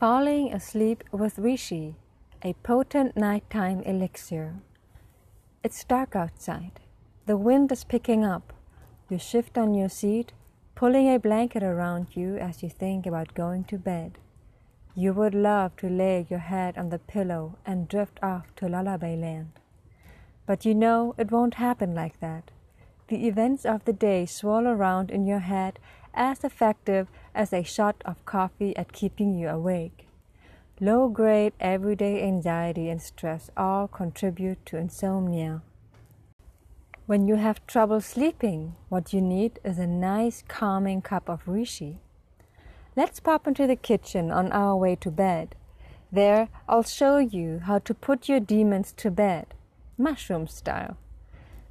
Falling 0.00 0.52
asleep 0.52 1.04
with 1.12 1.36
Reishi, 1.36 1.94
a 2.42 2.54
potent 2.64 3.16
nighttime 3.16 3.80
elixir. 3.82 4.56
It's 5.62 5.84
dark 5.84 6.16
outside. 6.16 6.80
The 7.26 7.36
wind 7.36 7.70
is 7.70 7.84
picking 7.84 8.24
up. 8.24 8.52
You 9.08 9.18
shift 9.18 9.56
on 9.56 9.72
your 9.72 9.88
seat, 9.88 10.32
pulling 10.74 11.08
a 11.08 11.20
blanket 11.20 11.62
around 11.62 12.08
you 12.16 12.36
as 12.36 12.60
you 12.60 12.68
think 12.68 13.06
about 13.06 13.34
going 13.34 13.64
to 13.64 13.78
bed. 13.78 14.18
You 14.96 15.12
would 15.12 15.34
love 15.34 15.76
to 15.76 15.88
lay 15.88 16.26
your 16.28 16.40
head 16.40 16.76
on 16.76 16.90
the 16.90 16.98
pillow 16.98 17.56
and 17.64 17.88
drift 17.88 18.18
off 18.20 18.52
to 18.56 18.68
lullaby 18.68 19.14
land. 19.14 19.52
But 20.44 20.64
you 20.64 20.74
know 20.74 21.14
it 21.16 21.30
won't 21.30 21.54
happen 21.54 21.94
like 21.94 22.18
that. 22.18 22.50
The 23.06 23.28
events 23.28 23.64
of 23.64 23.84
the 23.84 23.92
day 23.92 24.26
swirl 24.26 24.66
around 24.66 25.12
in 25.12 25.24
your 25.24 25.38
head 25.38 25.78
as 26.14 26.44
effective 26.44 27.08
as 27.34 27.52
a 27.52 27.62
shot 27.62 28.02
of 28.04 28.24
coffee 28.24 28.76
at 28.76 28.92
keeping 28.92 29.34
you 29.34 29.48
awake. 29.48 30.06
Low 30.80 31.08
grade 31.08 31.52
everyday 31.60 32.22
anxiety 32.22 32.88
and 32.88 33.00
stress 33.00 33.50
all 33.56 33.86
contribute 33.86 34.64
to 34.66 34.76
insomnia. 34.76 35.62
When 37.06 37.28
you 37.28 37.36
have 37.36 37.66
trouble 37.66 38.00
sleeping, 38.00 38.74
what 38.88 39.12
you 39.12 39.20
need 39.20 39.60
is 39.62 39.78
a 39.78 39.86
nice 39.86 40.42
calming 40.48 41.02
cup 41.02 41.28
of 41.28 41.44
reishi. 41.44 41.98
Let's 42.96 43.20
pop 43.20 43.46
into 43.46 43.66
the 43.66 43.76
kitchen 43.76 44.30
on 44.30 44.50
our 44.52 44.76
way 44.76 44.96
to 44.96 45.10
bed. 45.10 45.54
There, 46.10 46.48
I'll 46.68 46.84
show 46.84 47.18
you 47.18 47.60
how 47.64 47.80
to 47.80 47.92
put 47.92 48.28
your 48.28 48.40
demons 48.40 48.92
to 48.98 49.10
bed, 49.10 49.54
mushroom 49.98 50.46
style. 50.46 50.96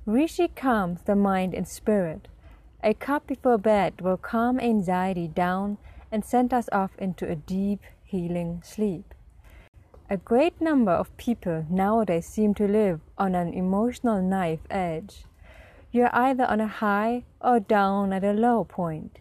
Reishi 0.05 0.53
calms 0.53 1.01
the 1.01 1.15
mind 1.15 1.53
and 1.53 1.67
spirit. 1.67 2.27
A 2.85 2.93
cup 2.93 3.27
before 3.27 3.57
bed 3.57 4.01
will 4.01 4.17
calm 4.17 4.59
anxiety 4.59 5.29
down 5.29 5.77
and 6.11 6.25
send 6.25 6.53
us 6.53 6.67
off 6.73 6.91
into 6.97 7.25
a 7.25 7.33
deep, 7.33 7.79
healing 8.03 8.61
sleep. 8.61 9.13
A 10.09 10.17
great 10.17 10.59
number 10.59 10.91
of 10.91 11.15
people 11.15 11.65
nowadays 11.69 12.25
seem 12.25 12.53
to 12.55 12.67
live 12.67 12.99
on 13.17 13.35
an 13.35 13.53
emotional 13.53 14.21
knife 14.21 14.59
edge. 14.69 15.23
You're 15.93 16.13
either 16.13 16.43
on 16.43 16.59
a 16.59 16.67
high 16.67 17.23
or 17.39 17.61
down 17.61 18.11
at 18.11 18.25
a 18.25 18.33
low 18.33 18.65
point. 18.65 19.19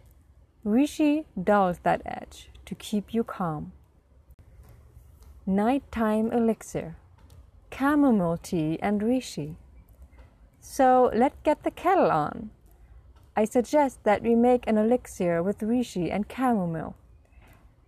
Reishi 0.66 1.24
dulls 1.40 1.78
that 1.84 2.02
edge 2.04 2.50
to 2.66 2.74
keep 2.74 3.14
you 3.14 3.22
calm. 3.22 3.70
Nighttime 5.46 6.32
elixir, 6.32 6.96
chamomile 7.72 8.38
tea, 8.42 8.76
and 8.82 9.00
Reishi. 9.00 9.54
So 10.60 11.12
let's 11.14 11.38
get 11.44 11.62
the 11.62 11.70
kettle 11.70 12.10
on. 12.10 12.50
I 13.34 13.44
suggest 13.46 14.04
that 14.04 14.22
we 14.22 14.34
make 14.34 14.66
an 14.66 14.76
elixir 14.76 15.42
with 15.42 15.60
reishi 15.60 16.12
and 16.12 16.26
chamomile. 16.30 16.94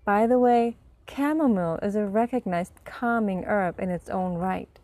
By 0.04 0.26
the 0.26 0.38
way, 0.38 0.76
chamomile 1.06 1.78
is 1.82 1.96
a 1.96 2.06
recognized 2.06 2.84
calming 2.84 3.44
herb 3.44 3.78
in 3.78 3.90
its 3.90 4.08
own 4.08 4.34
right 4.34 4.80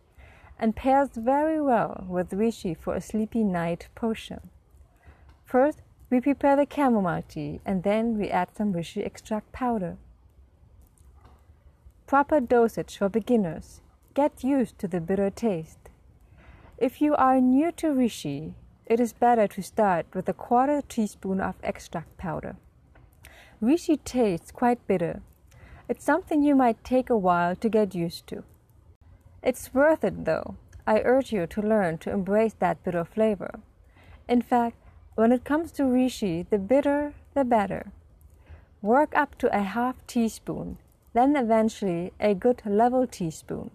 and 0.59 0.77
pairs 0.77 1.09
very 1.17 1.61
well 1.61 2.05
with 2.07 2.31
reishi 2.31 2.77
for 2.77 2.95
a 2.95 3.01
sleepy 3.01 3.43
night 3.43 3.89
potion. 3.95 4.51
First, 5.47 5.81
we 6.11 6.21
prepare 6.21 6.57
the 6.57 6.67
chamomile 6.71 7.25
tea 7.27 7.61
and 7.65 7.83
then 7.83 8.19
we 8.19 8.29
add 8.29 8.49
some 8.55 8.75
reishi 8.75 9.05
extract 9.05 9.53
powder. 9.53 9.97
Proper 12.07 12.41
dosage 12.41 12.99
for 12.99 13.09
beginners. 13.09 13.81
Get 14.13 14.45
used 14.45 14.79
to 14.81 14.89
the 14.89 15.01
bitter 15.01 15.31
taste. 15.31 15.89
If 16.77 17.01
you 17.01 17.15
are 17.15 17.41
new 17.41 17.73
to 17.73 17.87
reishi, 17.87 18.55
it 18.91 18.99
is 18.99 19.13
better 19.13 19.47
to 19.47 19.63
start 19.63 20.05
with 20.15 20.29
a 20.29 20.33
quarter 20.33 20.83
teaspoon 20.83 21.41
of 21.41 21.55
extract 21.63 22.17
powder. 22.19 22.57
Reishi 23.63 24.01
tastes 24.05 24.51
quite 24.51 24.85
bitter. 24.89 25.23
It's 25.89 26.05
something 26.05 26.43
you 26.43 26.57
might 26.57 26.83
take 26.83 27.09
a 27.09 27.17
while 27.17 27.55
to 27.55 27.69
get 27.69 27.95
used 27.95 28.27
to. 28.27 28.43
It's 29.45 29.73
worth 29.73 30.03
it 30.03 30.25
though. 30.25 30.57
I 30.89 31.03
urge 31.05 31.33
you 31.33 31.47
to 31.47 31.63
learn 31.63 31.99
to 31.99 32.11
embrace 32.11 32.55
that 32.59 32.83
bitter 32.83 33.05
flavor. 33.05 33.61
In 34.29 34.43
fact, 34.43 34.77
when 35.15 35.31
it 35.31 35.45
comes 35.45 35.71
to 35.73 35.85
Reishi, 35.85 36.49
the 36.51 36.59
bitter, 36.59 37.15
the 37.35 37.45
better. 37.45 37.93
Work 38.83 39.15
up 39.15 39.39
to 39.39 39.57
a 39.57 39.63
half 39.63 40.05
teaspoon, 40.09 40.79
then 41.13 41.37
eventually 41.37 42.13
a 42.19 42.35
good 42.35 42.63
level 42.67 43.07
teaspoon. 43.07 43.71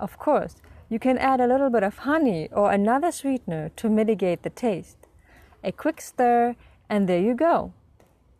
Of 0.00 0.18
course, 0.18 0.56
you 0.92 0.98
can 0.98 1.16
add 1.16 1.40
a 1.40 1.46
little 1.46 1.70
bit 1.70 1.82
of 1.82 1.96
honey 2.04 2.50
or 2.52 2.70
another 2.70 3.10
sweetener 3.10 3.70
to 3.76 3.88
mitigate 3.88 4.42
the 4.42 4.50
taste. 4.50 4.98
A 5.64 5.72
quick 5.72 6.02
stir, 6.02 6.54
and 6.86 7.08
there 7.08 7.18
you 7.18 7.34
go. 7.34 7.72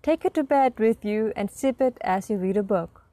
Take 0.02 0.26
it 0.26 0.34
to 0.34 0.42
bed 0.42 0.78
with 0.78 1.02
you 1.02 1.32
and 1.34 1.50
sip 1.50 1.80
it 1.80 1.96
as 2.02 2.28
you 2.28 2.36
read 2.36 2.58
a 2.58 2.62
book. 2.62 3.04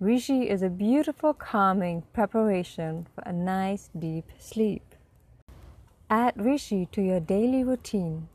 Reishi 0.00 0.46
is 0.46 0.62
a 0.62 0.70
beautiful, 0.70 1.34
calming 1.34 2.04
preparation 2.14 3.06
for 3.14 3.20
a 3.26 3.32
nice, 3.32 3.90
deep 3.98 4.24
sleep. 4.38 4.94
Add 6.08 6.36
Reishi 6.36 6.90
to 6.92 7.02
your 7.02 7.20
daily 7.20 7.62
routine. 7.62 8.28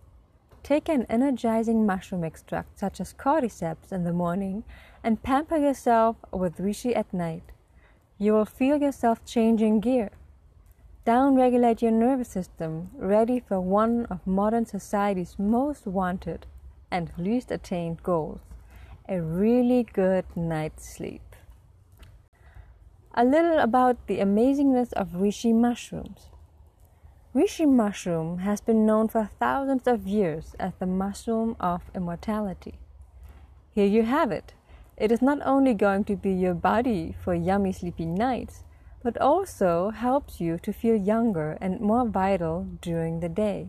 Take 0.61 0.87
an 0.87 1.07
energizing 1.09 1.83
mushroom 1.83 2.23
extract 2.23 2.77
such 2.77 3.01
as 3.01 3.11
cordyceps 3.11 3.91
in 3.91 4.03
the 4.03 4.13
morning 4.13 4.65
and 5.03 5.23
pamper 5.23 5.57
yourself 5.57 6.17
with 6.31 6.57
Reishi 6.57 6.95
at 6.95 7.11
night. 7.11 7.51
You 8.19 8.33
will 8.33 8.45
feel 8.45 8.79
yourself 8.79 9.25
changing 9.25 9.79
gear. 9.79 10.11
Downregulate 11.05 11.81
your 11.81 11.91
nervous 11.91 12.29
system, 12.29 12.89
ready 12.95 13.39
for 13.39 13.59
one 13.59 14.05
of 14.05 14.25
modern 14.25 14.65
society's 14.65 15.37
most 15.37 15.85
wanted 15.85 16.45
and 16.89 17.11
least 17.17 17.51
attained 17.51 18.01
goals 18.03 18.39
a 19.09 19.21
really 19.21 19.83
good 19.83 20.25
night's 20.35 20.87
sleep. 20.87 21.35
A 23.13 23.25
little 23.25 23.59
about 23.59 24.07
the 24.07 24.19
amazingness 24.19 24.93
of 24.93 25.09
reishi 25.09 25.53
mushrooms. 25.53 26.29
Reishi 27.35 27.67
mushroom 27.67 28.39
has 28.39 28.61
been 28.61 28.85
known 28.85 29.07
for 29.07 29.29
thousands 29.39 29.87
of 29.87 30.07
years 30.07 30.55
as 30.59 30.73
the 30.79 30.85
mushroom 30.85 31.55
of 31.59 31.81
immortality. 31.93 32.75
Here 33.71 33.85
you 33.85 34.03
have 34.03 34.31
it. 34.31 34.53
It 34.95 35.11
is 35.11 35.21
not 35.21 35.39
only 35.43 35.73
going 35.73 36.05
to 36.05 36.15
be 36.15 36.31
your 36.31 36.53
body 36.53 37.15
for 37.23 37.33
yummy 37.33 37.73
sleepy 37.73 38.05
nights, 38.05 38.63
but 39.03 39.17
also 39.19 39.89
helps 39.89 40.39
you 40.39 40.57
to 40.57 40.71
feel 40.71 40.95
younger 40.95 41.57
and 41.59 41.81
more 41.81 42.07
vital 42.07 42.65
during 42.81 43.19
the 43.19 43.29
day. 43.29 43.67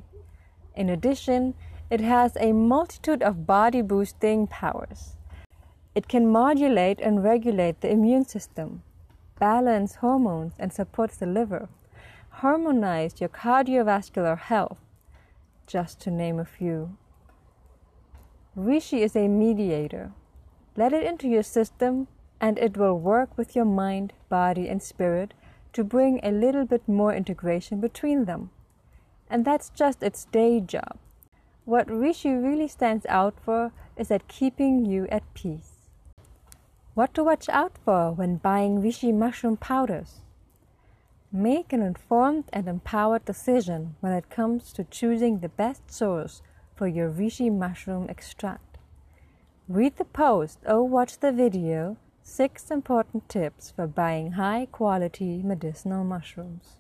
In 0.77 0.89
addition, 0.89 1.55
it 1.91 2.01
has 2.01 2.37
a 2.37 2.53
multitude 2.53 3.23
of 3.23 3.47
body 3.47 3.83
boosting 3.83 4.47
powers. 4.47 5.17
It 5.95 6.09
can 6.09 6.27
modulate 6.29 7.01
and 7.01 7.23
regulate 7.23 7.81
the 7.81 7.91
immune 7.91 8.25
system, 8.25 8.83
balance 9.39 9.97
hormones 9.97 10.55
and 10.59 10.73
supports 10.73 11.17
the 11.17 11.27
liver, 11.27 11.69
harmonize 12.31 13.21
your 13.21 13.29
cardiovascular 13.29 14.39
health, 14.39 14.81
just 15.67 16.01
to 16.01 16.11
name 16.11 16.39
a 16.39 16.45
few. 16.45 16.97
Reishi 18.57 19.01
is 19.01 19.17
a 19.17 19.29
mediator. 19.29 20.13
Let 20.77 20.93
it 20.93 21.05
into 21.05 21.29
your 21.29 21.43
system 21.43 22.09
and 22.41 22.59
it 22.59 22.77
will 22.77 22.99
work 22.99 23.37
with 23.37 23.57
your 23.57 23.65
mind, 23.65 24.13
body, 24.29 24.69
and 24.69 24.83
spirit 24.83 25.35
to 25.73 25.85
bring 25.85 26.21
a 26.23 26.31
little 26.31 26.65
bit 26.65 26.87
more 26.89 27.15
integration 27.15 27.81
between 27.81 28.25
them. 28.25 28.51
And 29.29 29.45
that's 29.45 29.71
just 29.71 30.03
its 30.03 30.27
day 30.27 30.61
job. 30.61 30.99
What 31.65 31.89
Reishi 31.89 32.43
really 32.43 32.69
stands 32.69 33.07
out 33.07 33.35
for 33.43 33.73
is 33.97 34.11
at 34.11 34.29
keeping 34.29 34.85
you 34.85 35.07
at 35.09 35.23
peace. 35.35 35.89
What 36.95 37.15
to 37.15 37.25
watch 37.25 37.49
out 37.49 37.73
for 37.85 38.13
when 38.13 38.37
buying 38.37 38.83
Reishi 38.83 39.13
mushroom 39.13 39.57
powders? 39.57 40.21
Make 41.33 41.73
an 41.73 41.83
informed 41.83 42.45
and 42.53 42.69
empowered 42.69 43.25
decision 43.25 43.97
when 44.01 44.13
it 44.13 44.31
comes 44.31 44.73
to 44.75 44.85
choosing 44.85 45.41
the 45.41 45.49
best 45.49 45.91
source 45.91 46.43
for 46.77 46.87
your 46.87 47.11
Reishi 47.11 47.51
mushroom 47.51 48.09
extract. 48.09 48.79
Read 49.69 49.97
the 49.97 50.05
post 50.05 50.61
or 50.67 50.87
watch 50.87 51.19
the 51.19 51.33
video 51.33 51.97
Six 52.27 52.71
important 52.71 53.29
tips 53.29 53.71
for 53.71 53.87
buying 53.87 54.33
high 54.33 54.67
quality 54.73 55.43
medicinal 55.43 56.05
mushrooms. 56.05 56.77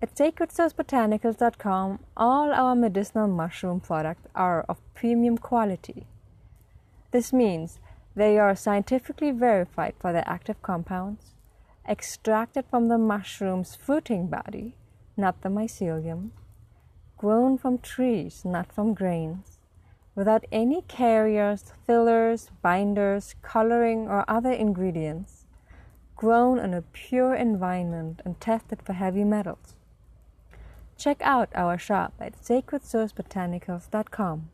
At 0.00 0.14
sacredsourcebotanicals.com, 0.14 1.98
all 2.16 2.52
our 2.52 2.76
medicinal 2.76 3.26
mushroom 3.26 3.80
products 3.80 4.28
are 4.34 4.64
of 4.68 4.80
premium 4.94 5.38
quality. 5.38 6.06
This 7.10 7.32
means 7.32 7.80
they 8.14 8.38
are 8.38 8.54
scientifically 8.54 9.32
verified 9.32 9.94
for 9.98 10.12
their 10.12 10.24
active 10.26 10.62
compounds, 10.62 11.34
extracted 11.86 12.64
from 12.70 12.86
the 12.86 12.98
mushroom's 12.98 13.74
fruiting 13.74 14.28
body, 14.28 14.76
not 15.16 15.42
the 15.42 15.48
mycelium, 15.48 16.30
grown 17.18 17.58
from 17.58 17.78
trees, 17.78 18.44
not 18.44 18.72
from 18.72 18.94
grains, 18.94 19.51
without 20.14 20.44
any 20.52 20.82
carriers, 20.82 21.72
fillers, 21.86 22.50
binders, 22.62 23.34
coloring, 23.42 24.06
or 24.08 24.24
other 24.28 24.52
ingredients, 24.52 25.46
grown 26.16 26.58
in 26.58 26.74
a 26.74 26.82
pure 26.82 27.34
environment 27.34 28.20
and 28.24 28.38
tested 28.40 28.80
for 28.82 28.92
heavy 28.92 29.24
metals. 29.24 29.74
Check 30.96 31.20
out 31.22 31.48
our 31.54 31.78
shop 31.78 32.12
at 32.20 32.40
sacredsourcebotanicals.com. 32.40 34.50